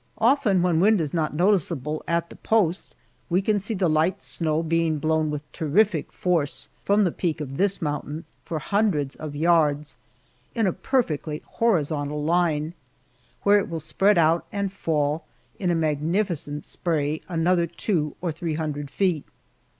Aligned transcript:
Often 0.17 0.63
when 0.63 0.79
wind 0.79 0.99
is 0.99 1.13
not 1.13 1.35
noticeable 1.35 2.01
at 2.07 2.31
the 2.31 2.35
post, 2.35 2.95
we 3.29 3.39
can 3.39 3.59
see 3.59 3.75
the 3.75 3.87
light 3.87 4.19
snow 4.19 4.63
being 4.63 4.97
blown 4.97 5.29
with 5.29 5.43
terrific 5.51 6.11
force 6.11 6.69
from 6.83 7.03
the 7.03 7.11
peak 7.11 7.39
of 7.39 7.57
this 7.57 7.83
mountain 7.83 8.25
for 8.43 8.57
hundreds 8.57 9.15
of 9.17 9.35
yards 9.35 9.97
in 10.55 10.65
a 10.65 10.73
perfectly 10.73 11.43
horizontal 11.45 12.23
line, 12.23 12.73
when 13.43 13.59
it 13.59 13.69
will 13.69 13.79
spread 13.79 14.17
out 14.17 14.47
and 14.51 14.73
fall 14.73 15.25
in 15.59 15.69
a 15.69 15.75
magnificent 15.75 16.65
spray 16.65 17.21
another 17.29 17.67
two 17.67 18.15
or 18.21 18.31
three 18.31 18.55
hundred 18.55 18.89
feet. 18.89 19.23